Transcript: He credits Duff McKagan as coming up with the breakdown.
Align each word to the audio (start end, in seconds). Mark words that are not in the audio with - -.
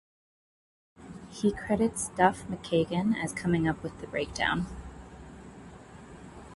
He 1.29 1.51
credits 1.51 2.09
Duff 2.09 2.47
McKagan 2.47 3.15
as 3.23 3.31
coming 3.33 3.67
up 3.67 3.83
with 3.83 3.99
the 4.01 4.07
breakdown. 4.07 4.65